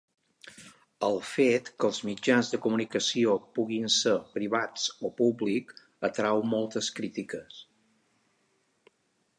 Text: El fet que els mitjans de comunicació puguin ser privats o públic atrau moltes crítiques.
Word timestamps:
El 1.07 1.17
fet 1.31 1.69
que 1.81 1.85
els 1.89 1.99
mitjans 2.07 2.49
de 2.53 2.59
comunicació 2.63 3.35
puguin 3.59 3.85
ser 3.97 4.15
privats 4.39 4.89
o 5.09 5.13
públic 5.21 5.77
atrau 6.11 6.43
moltes 6.57 6.93
crítiques. 7.01 7.63